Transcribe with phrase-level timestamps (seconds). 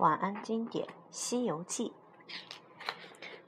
[0.00, 1.92] 晚安经典《西游记》。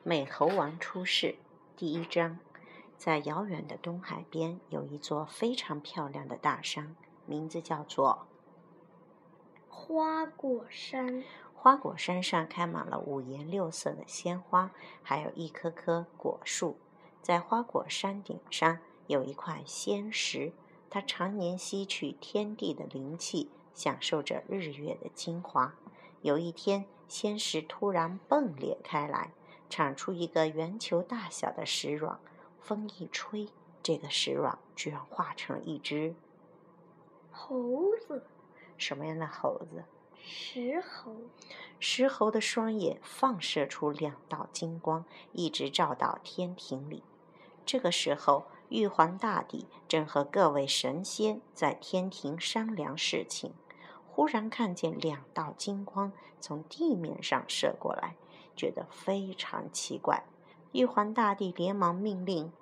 [0.02, 1.36] 美猴王出世，
[1.78, 2.39] 第一章。
[2.99, 6.94] 在遥远的东海边，有一座非常漂亮的大山，
[7.25, 8.27] 名字叫做
[9.66, 11.25] 花果山。
[11.54, 14.73] 花果山上开满了五颜六色的鲜花，
[15.03, 16.77] 还有一棵棵果树。
[17.23, 20.53] 在花果山顶上有一块仙石，
[20.91, 25.74] 它常年吸取天地的灵气，享受着日月的精华。
[26.22, 29.32] 有一天，仙石突然迸裂开来，
[29.68, 32.18] 产出一个圆球大小的石卵。
[32.60, 33.48] 风一吹，
[33.82, 36.14] 这个石卵居然化成了一只
[37.32, 38.24] 猴子。
[38.78, 39.84] 什么样的猴子？
[40.16, 41.16] 石猴。
[41.80, 47.02] 石猴的双眼放射出两道金光，一直照到天庭里。
[47.66, 53.52] 这个时候，玉皇大帝正和各位神仙在天庭商量事情。
[54.15, 58.15] 忽然看见两道金光从地面上射过来，
[58.54, 60.24] 觉得非常奇怪。
[60.73, 62.52] 玉皇大帝连忙命令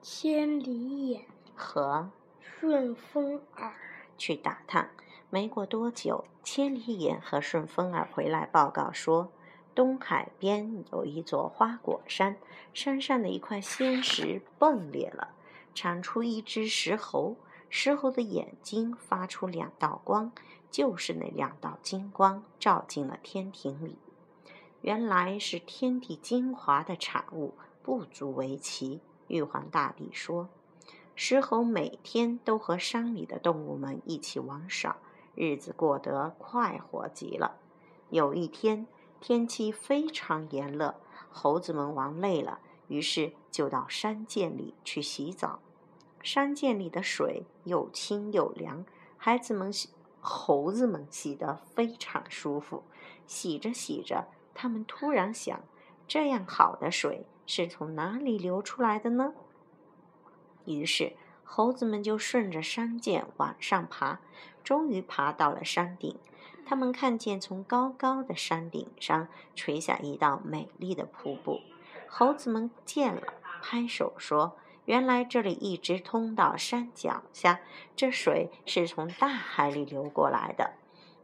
[0.00, 2.10] 千里眼和
[2.40, 3.74] 顺风耳
[4.16, 4.90] 去打探。
[5.28, 9.30] 没过多久，千里眼和顺风耳回来报告说，
[9.74, 12.38] 东海边有一座花果山，
[12.72, 15.34] 山上的一块仙石崩裂了，
[15.74, 17.36] 产出一只石猴。
[17.78, 20.32] 石猴的眼睛发出两道光，
[20.70, 23.98] 就是那两道金光照进了天庭里。
[24.80, 27.52] 原来是天地精华的产物，
[27.82, 29.02] 不足为奇。
[29.26, 30.48] 玉皇大帝说
[31.14, 34.96] ：“石猴每天都和山里的动物们一起玩耍，
[35.34, 37.56] 日子过得快活极了。
[38.08, 38.86] 有一天，
[39.20, 40.94] 天气非常炎热，
[41.28, 45.60] 猴子们玩累了，于是就到山涧里去洗澡。”
[46.26, 48.84] 山涧里的水又清又凉，
[49.16, 49.70] 孩子们，
[50.18, 52.82] 猴子们洗得非常舒服。
[53.28, 55.60] 洗着洗着，他们突然想：
[56.08, 59.34] 这样好的水是从哪里流出来的呢？
[60.64, 61.12] 于是，
[61.44, 64.18] 猴子们就顺着山涧往上爬，
[64.64, 66.18] 终于爬到了山顶。
[66.64, 71.60] 他们看见从高高的山顶上垂下一道美丽的瀑布。
[72.08, 73.22] 猴子们见了，
[73.62, 74.56] 拍手说。
[74.86, 77.60] 原来这里一直通到山脚下，
[77.94, 80.72] 这水是从大海里流过来的。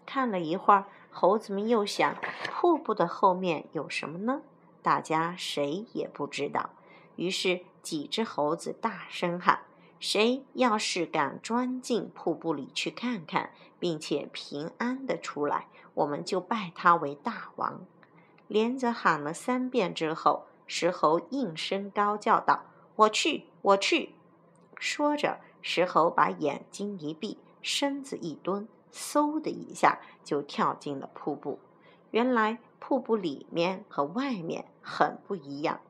[0.05, 2.17] 看了一会儿，猴子们又想，
[2.50, 4.43] 瀑布的后面有什么呢？
[4.83, 6.71] 大家谁也不知道。
[7.15, 9.61] 于是几只猴子大声喊
[10.00, 17.83] ：“谁要是敢钻进瀑布里去看看，并且平安的出来，我们就拜他为大王。”
[18.49, 22.65] 连着喊了三遍之后，石猴应声高叫道。
[23.02, 24.14] 我去，我去！
[24.78, 31.58] 说着，石猴把眼睛一闭，身子一蹲，嗖的一下就跳进了瀑布。
[32.12, 35.80] 原来，瀑布里面和外面很不一样。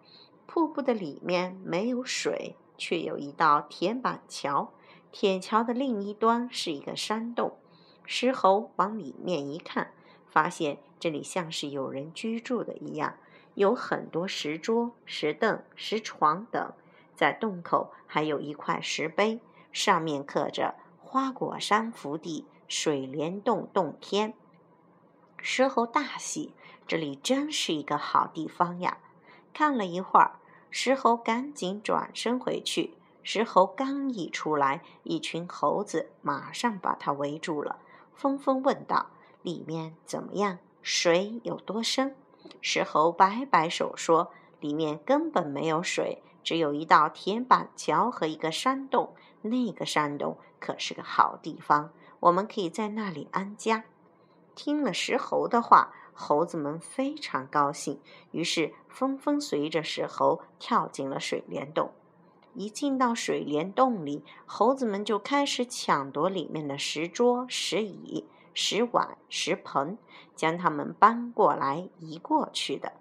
[0.46, 4.72] 瀑布的里面没有水，却有一道铁板桥。
[5.10, 7.58] 铁桥的另一端是一个山洞。
[8.06, 9.92] 石猴往里面一看，
[10.30, 13.16] 发现这里像是有人居住的一样，
[13.54, 16.72] 有很多石桌、石凳、石床等。
[17.22, 19.38] 在洞口还有一块石碑，
[19.70, 24.34] 上面刻着“花果山福地，水帘洞洞天”。
[25.38, 26.52] 石猴大喜，
[26.84, 28.98] 这里真是一个好地方呀！
[29.54, 32.94] 看了一会儿，石猴赶紧转身回去。
[33.22, 37.78] 石猴刚一出来，一群猴子马上把他围住了，
[38.16, 39.10] 纷纷问道
[39.42, 40.58] ：“里面怎么样？
[40.82, 42.16] 水有多深？”
[42.60, 53.84] 石猴摆摆手说：“里面根本没有水。”只有一道铁板桥和一个山洞，那个山洞可是个好地方，我们可以在那里安家。
[54.54, 58.00] 听了石猴的话，猴子们非常高兴，
[58.32, 61.92] 于是纷纷随着石猴跳进了水帘洞。
[62.54, 69.96] 一进到水帘洞里，猴子们就开始抢夺里面的石桌、石椅、石碗、石盆，
[70.36, 72.92] 将它们搬过来、移过去的。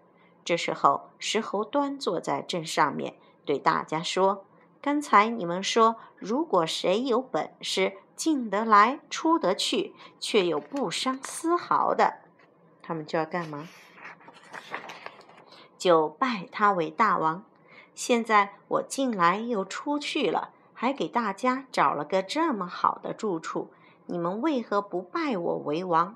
[0.46, 3.16] 这时候，石猴端坐在正上面。
[3.52, 4.46] 对大家说
[4.82, 12.20] ：“刚才你们说，如果谁有本事进得来出得去，却又不伤丝毫的，
[12.82, 13.68] 他们就要干嘛？
[15.78, 17.44] 就拜他为大王。
[17.94, 23.70] 现在我进来又出去了，还给大家找了个这么好的住处，
[24.06, 26.16] 你们为何不拜我为王？”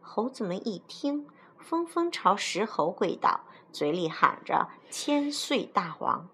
[0.00, 1.26] 猴子们一听，
[1.58, 3.40] 纷纷朝石猴跪倒，
[3.72, 6.28] 嘴里喊着：“千岁大王！”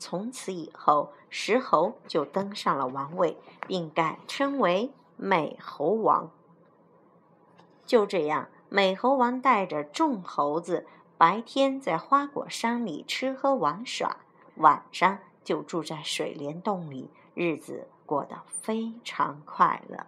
[0.00, 3.36] 从此以后，石猴就登上了王位，
[3.68, 6.30] 并改称为美猴王。
[7.84, 10.86] 就这样，美猴王带着众猴子，
[11.18, 14.16] 白天在花果山里吃喝玩耍，
[14.56, 20.06] 晚上就住在水帘洞里，日子过得非常快乐。